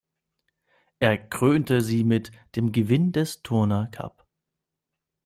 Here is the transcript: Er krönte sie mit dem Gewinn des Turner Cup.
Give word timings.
Er 0.97 1.15
krönte 1.19 1.81
sie 1.81 2.03
mit 2.03 2.31
dem 2.55 2.71
Gewinn 2.71 3.11
des 3.11 3.43
Turner 3.43 3.85
Cup. 3.91 4.25